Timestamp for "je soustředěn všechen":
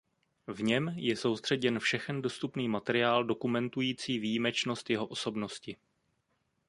0.95-2.21